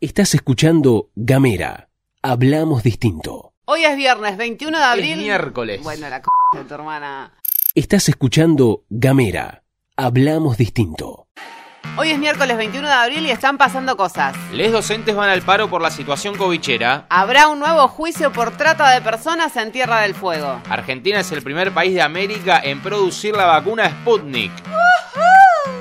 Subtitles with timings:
[0.00, 1.90] Estás escuchando Gamera.
[2.22, 3.52] Hablamos distinto.
[3.66, 5.12] Hoy es viernes 21 de abril.
[5.12, 5.82] Es miércoles.
[5.82, 7.34] Bueno, la c de tu hermana.
[7.74, 9.64] Estás escuchando Gamera.
[9.96, 11.25] Hablamos distinto.
[11.98, 14.36] Hoy es miércoles 21 de abril y están pasando cosas.
[14.52, 17.06] Les docentes van al paro por la situación covichera.
[17.08, 20.60] Habrá un nuevo juicio por trata de personas en Tierra del Fuego.
[20.68, 24.52] Argentina es el primer país de América en producir la vacuna Sputnik.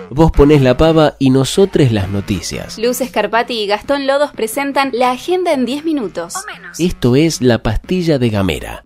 [0.09, 2.77] Vos ponés la pava y nosotros las noticias.
[2.77, 6.35] Luz Escarpati y Gastón Lodos presentan la agenda en 10 minutos.
[6.77, 8.84] Esto es la pastilla de Gamera.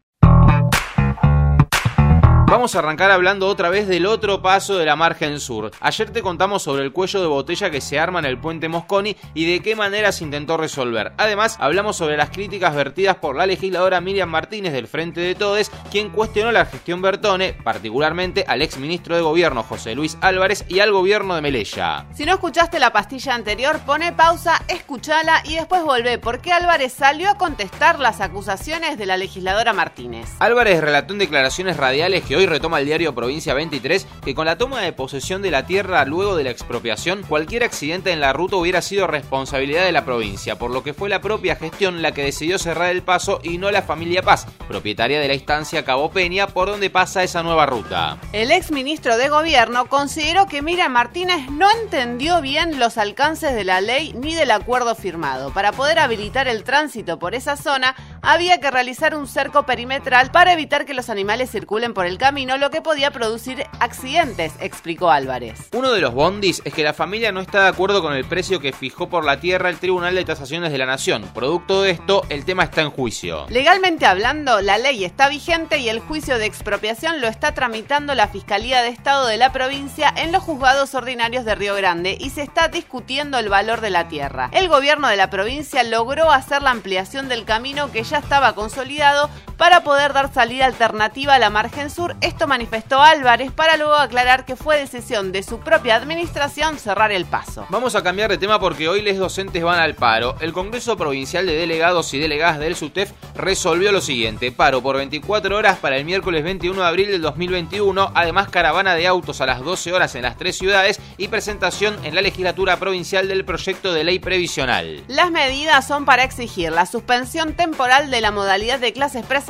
[2.49, 5.69] Vamos a arrancar hablando otra vez del otro paso de la margen sur.
[5.81, 9.15] Ayer te contamos sobre el cuello de botella que se arma en el puente Mosconi
[9.35, 11.13] y de qué manera se intentó resolver.
[11.17, 15.69] Además, hablamos sobre las críticas vertidas por la legisladora Miriam Martínez del Frente de Todes,
[15.91, 20.79] quien cuestionó la gestión Bertone, particularmente al ex ministro de Gobierno José Luis Álvarez y
[20.79, 22.07] al gobierno de Melella.
[22.15, 27.29] Si no escuchaste la pastilla anterior, pone pausa, escúchala y después volvé, porque Álvarez salió
[27.29, 30.27] a contestar las acusaciones de la legisladora Martínez.
[30.39, 34.57] Álvarez relató en declaraciones radiales que hoy retoma el diario Provincia 23 que con la
[34.57, 38.57] toma de posesión de la tierra luego de la expropiación, cualquier accidente en la ruta
[38.57, 42.23] hubiera sido responsabilidad de la provincia, por lo que fue la propia gestión la que
[42.23, 46.47] decidió cerrar el paso y no la familia Paz, propietaria de la instancia Cabo Peña,
[46.47, 48.17] por donde pasa esa nueva ruta.
[48.33, 53.63] El ex ministro de Gobierno consideró que Miriam Martínez no entendió bien los alcances de
[53.63, 55.51] la ley ni del acuerdo firmado.
[55.53, 60.53] Para poder habilitar el tránsito por esa zona, había que realizar un cerco perimetral para
[60.53, 65.69] evitar que los animales circulen por el camino lo que podía producir accidentes, explicó Álvarez.
[65.73, 68.59] Uno de los bondis es que la familia no está de acuerdo con el precio
[68.59, 71.23] que fijó por la tierra el Tribunal de Tasaciones de la Nación.
[71.33, 73.45] Producto de esto, el tema está en juicio.
[73.49, 78.27] Legalmente hablando, la ley está vigente y el juicio de expropiación lo está tramitando la
[78.27, 82.41] Fiscalía de Estado de la provincia en los juzgados ordinarios de Río Grande y se
[82.41, 84.49] está discutiendo el valor de la tierra.
[84.51, 89.29] El gobierno de la provincia logró hacer la ampliación del camino que ya estaba consolidado
[89.59, 94.45] para poder dar salida alternativa a la margen sur esto manifestó Álvarez para luego aclarar
[94.45, 97.67] que fue decisión de su propia administración cerrar el paso.
[97.69, 100.37] Vamos a cambiar de tema porque hoy los docentes van al paro.
[100.39, 104.53] El Congreso Provincial de Delegados y Delegadas del SUTEF resolvió lo siguiente.
[104.53, 108.13] Paro por 24 horas para el miércoles 21 de abril del 2021.
[108.15, 112.15] Además, caravana de autos a las 12 horas en las tres ciudades y presentación en
[112.15, 115.03] la legislatura provincial del proyecto de ley previsional.
[115.09, 119.48] Las medidas son para exigir la suspensión temporal de la modalidad de clases presenciales,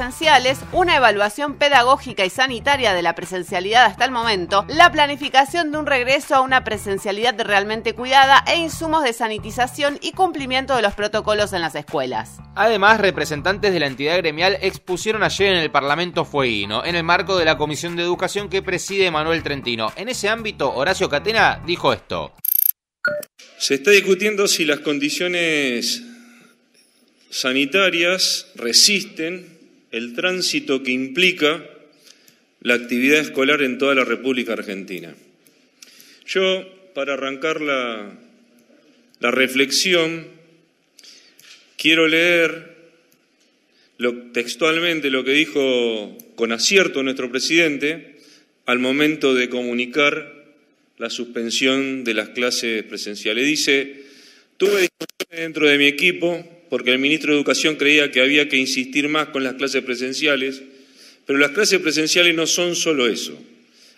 [0.71, 5.85] una evaluación pedagógica y sanitaria de la presencialidad hasta el momento, la planificación de un
[5.85, 11.51] regreso a una presencialidad realmente cuidada e insumos de sanitización y cumplimiento de los protocolos
[11.51, 12.37] en las escuelas.
[12.55, 17.37] Además, representantes de la entidad gremial expusieron ayer en el Parlamento Fueguino, en el marco
[17.37, 19.91] de la Comisión de Educación que preside Manuel Trentino.
[19.97, 22.33] En ese ámbito, Horacio Catena dijo esto.
[23.57, 26.03] Se está discutiendo si las condiciones
[27.29, 29.58] sanitarias resisten
[29.91, 31.65] el tránsito que implica
[32.61, 35.15] la actividad escolar en toda la República Argentina.
[36.25, 38.11] Yo, para arrancar la,
[39.19, 40.27] la reflexión,
[41.77, 42.77] quiero leer
[44.33, 48.15] textualmente lo que dijo con acierto nuestro presidente
[48.65, 50.39] al momento de comunicar
[50.97, 53.45] la suspensión de las clases presenciales.
[53.45, 54.03] Dice,
[54.57, 58.57] tuve discusiones dentro de mi equipo porque el ministro de Educación creía que había que
[58.57, 60.61] insistir más con las clases presenciales
[61.29, 63.39] pero las clases presenciales no son solo eso.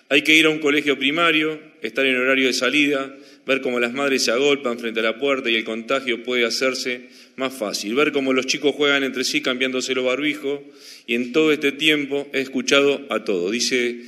[0.10, 3.16] Hay que ir a un colegio primario, estar en horario de salida,
[3.48, 7.08] ver cómo las madres se agolpan frente a la puerta y el contagio puede hacerse
[7.38, 10.60] más fácil, ver cómo los chicos juegan entre sí cambiándose los barbijos
[11.08, 13.50] y en todo este tiempo he escuchado a todo.
[13.50, 14.02] Dice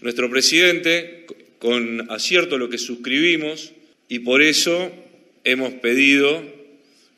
[0.00, 1.26] nuestro presidente,
[1.58, 3.72] con acierto lo que suscribimos
[4.08, 4.90] y por eso
[5.44, 6.42] hemos pedido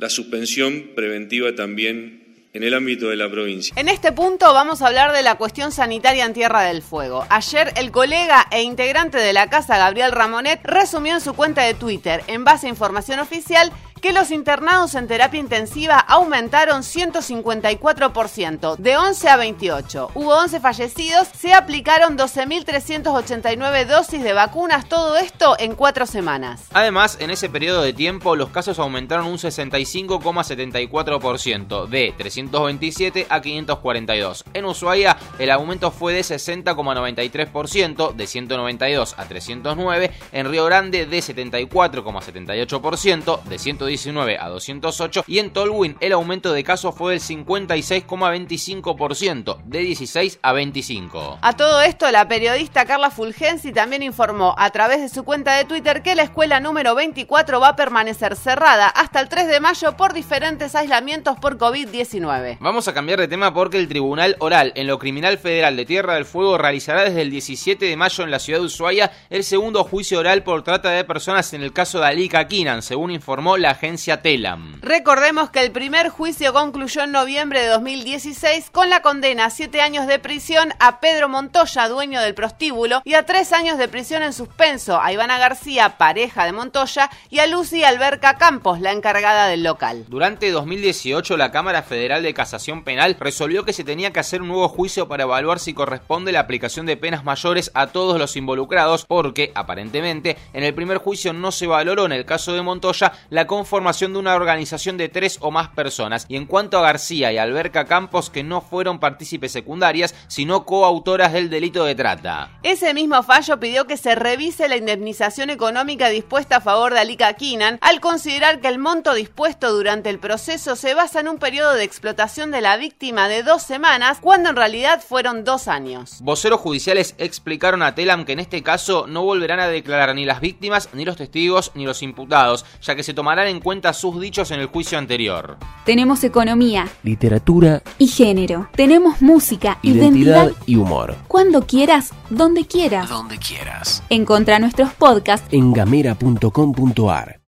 [0.02, 3.72] la suspensión preventiva también en el ámbito de la provincia.
[3.76, 7.24] En este punto vamos a hablar de la cuestión sanitaria en Tierra del Fuego.
[7.30, 11.74] Ayer el colega e integrante de la casa, Gabriel Ramonet, resumió en su cuenta de
[11.74, 13.70] Twitter, en base a información oficial,
[14.02, 20.10] que los internados en terapia intensiva aumentaron 154%, de 11 a 28.
[20.16, 26.62] Hubo 11 fallecidos, se aplicaron 12.389 dosis de vacunas, todo esto en cuatro semanas.
[26.72, 34.44] Además, en ese periodo de tiempo, los casos aumentaron un 65,74%, de 327 a 542.
[34.52, 40.10] En Ushuaia, el aumento fue de 60,93%, de 192 a 309.
[40.32, 46.52] En Río Grande, de 74,78%, de 110 119 a 208 y en Tolwyn el aumento
[46.52, 51.38] de casos fue del 56,25%, de 16 a 25.
[51.40, 55.64] A todo esto, la periodista Carla Fulgenzi también informó a través de su cuenta de
[55.64, 59.94] Twitter que la escuela número 24 va a permanecer cerrada hasta el 3 de mayo
[59.96, 62.56] por diferentes aislamientos por COVID-19.
[62.60, 66.14] Vamos a cambiar de tema porque el Tribunal Oral en lo Criminal Federal de Tierra
[66.14, 69.84] del Fuego realizará desde el 17 de mayo en la ciudad de Ushuaia el segundo
[69.84, 73.74] juicio oral por trata de personas en el caso de Alika Kinan, según informó la
[73.82, 74.80] agencia Telam.
[74.80, 79.80] Recordemos que el primer juicio concluyó en noviembre de 2016 con la condena a siete
[79.80, 84.22] años de prisión a Pedro Montoya, dueño del prostíbulo, y a tres años de prisión
[84.22, 89.48] en suspenso a Ivana García, pareja de Montoya, y a Lucy Alberca Campos, la encargada
[89.48, 90.04] del local.
[90.06, 94.48] Durante 2018, la Cámara Federal de Casación Penal resolvió que se tenía que hacer un
[94.48, 99.06] nuevo juicio para evaluar si corresponde la aplicación de penas mayores a todos los involucrados,
[99.06, 103.48] porque, aparentemente, en el primer juicio no se valoró en el caso de Montoya la
[103.72, 107.38] conformación de una organización de tres o más personas, y en cuanto a García y
[107.38, 112.50] Alberca Campos, que no fueron partícipes secundarias, sino coautoras del delito de trata.
[112.62, 117.32] Ese mismo fallo pidió que se revise la indemnización económica dispuesta a favor de Alika
[117.32, 121.72] Kinan, al considerar que el monto dispuesto durante el proceso se basa en un periodo
[121.72, 126.18] de explotación de la víctima de dos semanas, cuando en realidad fueron dos años.
[126.20, 130.40] Voceros judiciales explicaron a Telam que en este caso no volverán a declarar ni las
[130.42, 134.50] víctimas, ni los testigos, ni los imputados, ya que se tomarán en cuenta sus dichos
[134.50, 135.56] en el juicio anterior.
[135.84, 138.68] Tenemos economía Literatura, y género.
[138.74, 140.62] Tenemos música, identidad identidad.
[140.66, 141.16] y humor.
[141.28, 143.08] Cuando quieras, donde quieras.
[143.08, 144.02] Donde quieras.
[144.10, 147.41] Encontra nuestros podcasts En gamera.com.ar.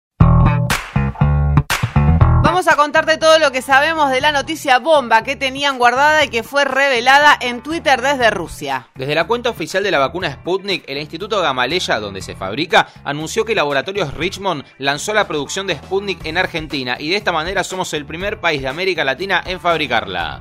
[2.45, 6.29] Vamos a contarte todo lo que sabemos de la noticia bomba que tenían guardada y
[6.29, 8.87] que fue revelada en Twitter desde Rusia.
[8.93, 13.45] Desde la cuenta oficial de la vacuna Sputnik, el Instituto Gamaleya, donde se fabrica, anunció
[13.45, 17.91] que Laboratorios Richmond lanzó la producción de Sputnik en Argentina y de esta manera somos
[17.95, 20.39] el primer país de América Latina en fabricarla.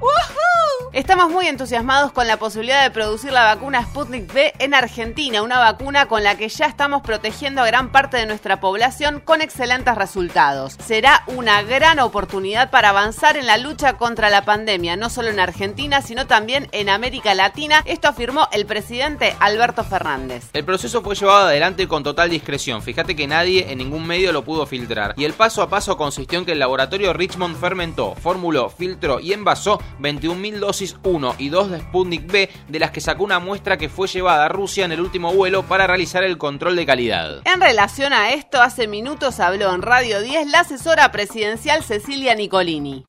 [0.93, 5.59] Estamos muy entusiasmados con la posibilidad de producir la vacuna Sputnik V en Argentina, una
[5.59, 9.95] vacuna con la que ya estamos protegiendo a gran parte de nuestra población con excelentes
[9.97, 10.77] resultados.
[10.85, 15.41] Será una gran oportunidad para avanzar en la lucha contra la pandemia, no solo en
[15.41, 17.83] Argentina, sino también en América Latina.
[17.87, 20.45] Esto afirmó el presidente Alberto Fernández.
[20.53, 22.83] El proceso fue llevado adelante con total discreción.
[22.83, 25.15] Fíjate que nadie en ningún medio lo pudo filtrar.
[25.17, 29.33] Y el paso a paso consistió en que el laboratorio Richmond fermentó, formuló, filtró y
[29.33, 33.77] envasó 21.000 dosis 1 y 2 de Sputnik B, de las que sacó una muestra
[33.77, 37.43] que fue llevada a Rusia en el último vuelo para realizar el control de calidad.
[37.45, 43.05] En relación a esto, hace minutos habló en Radio 10 la asesora presidencial Cecilia Nicolini.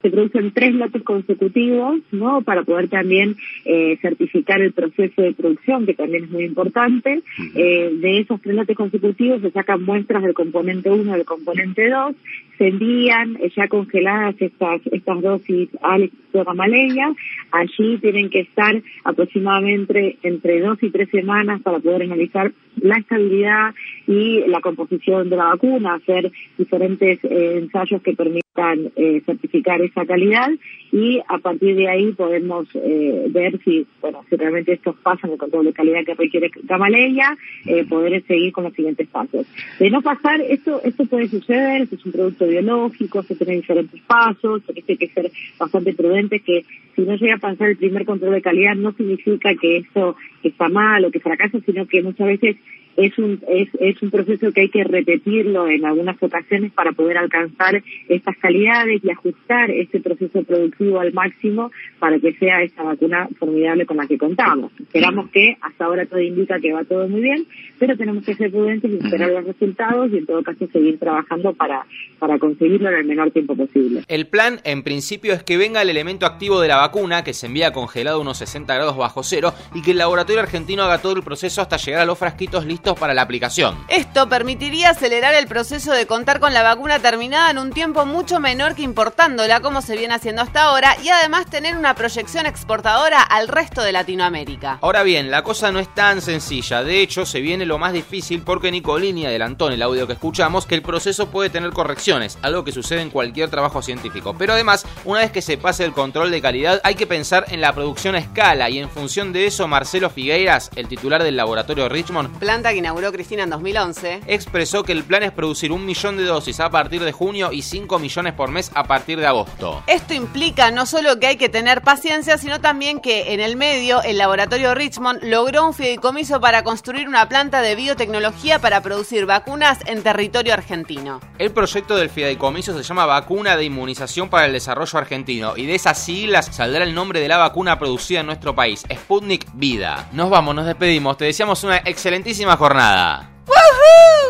[0.00, 2.42] Se producen tres lotes consecutivos, ¿no?
[2.42, 7.22] Para poder también eh, certificar el proceso de producción, que también es muy importante.
[7.54, 11.88] Eh, de esos tres lotes consecutivos se sacan muestras del componente 1 y del componente
[11.88, 12.14] 2,
[12.58, 17.14] se envían eh, ya congeladas estas, estas dosis al Gamaleya.
[17.50, 23.74] Allí tienen que estar aproximadamente entre dos y tres semanas para poder analizar la estabilidad
[24.06, 29.22] y la composición de la vacuna, hacer diferentes eh, ensayos que permitan eh,
[29.66, 30.50] certificar esa calidad
[30.92, 35.38] y a partir de ahí podemos eh, ver si, bueno, si realmente estos pasan el
[35.38, 37.36] control de calidad que requiere Gamaleya,
[37.66, 39.46] eh, poder seguir con los siguientes pasos.
[39.78, 44.00] De no pasar, esto, esto puede suceder, esto es un producto biológico, se tiene diferentes
[44.02, 46.64] pasos, hay que ser bastante prudente que
[46.96, 50.68] si no llega a pasar el primer control de calidad no significa que eso está
[50.68, 52.56] mal o que fracasa, sino que muchas veces
[52.96, 57.18] es un es, es un proceso que hay que repetirlo en algunas ocasiones para poder
[57.18, 63.28] alcanzar estas calidades y ajustar ese proceso productivo al máximo para que sea esta vacuna
[63.38, 64.72] formidable con la que contamos.
[64.80, 67.46] Esperamos que hasta ahora todo indica que va todo muy bien,
[67.78, 71.52] pero tenemos que ser prudentes y esperar los resultados y en todo caso seguir trabajando
[71.52, 71.84] para,
[72.18, 74.02] para conseguirlo en el menor tiempo posible.
[74.08, 76.85] El plan, en principio, es que venga el elemento activo de la vacuna,
[77.24, 80.82] que se envía congelado a unos 60 grados bajo cero, y que el laboratorio argentino
[80.82, 83.84] haga todo el proceso hasta llegar a los frasquitos listos para la aplicación.
[83.88, 88.40] Esto permitiría acelerar el proceso de contar con la vacuna terminada en un tiempo mucho
[88.40, 93.22] menor que importándola como se viene haciendo hasta ahora y además tener una proyección exportadora
[93.22, 94.78] al resto de Latinoamérica.
[94.80, 98.42] Ahora bien, la cosa no es tan sencilla, de hecho se viene lo más difícil
[98.42, 102.64] porque Nicolini adelantó en el audio que escuchamos que el proceso puede tener correcciones, algo
[102.64, 104.34] que sucede en cualquier trabajo científico.
[104.38, 107.60] Pero además, una vez que se pase el control de calidad, hay que pensar en
[107.60, 111.88] la producción a escala y en función de eso Marcelo Figueiras, el titular del laboratorio
[111.88, 114.22] Richmond, Planta que inauguró Cristina en 2011.
[114.26, 117.60] expresó que el plan es producir un millón de dosis a partir de junio y
[117.60, 119.82] 5 millones millones por mes a partir de agosto.
[119.88, 124.00] Esto implica no solo que hay que tener paciencia, sino también que en el medio
[124.02, 129.80] el laboratorio Richmond logró un fideicomiso para construir una planta de biotecnología para producir vacunas
[129.86, 131.20] en territorio argentino.
[131.38, 135.74] El proyecto del fideicomiso se llama Vacuna de Inmunización para el Desarrollo Argentino y de
[135.74, 140.08] esas siglas saldrá el nombre de la vacuna producida en nuestro país, Sputnik Vida.
[140.10, 143.30] Nos vamos, nos despedimos, te deseamos una excelentísima jornada.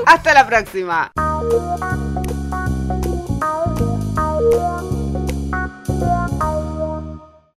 [0.05, 1.11] Hasta la próxima.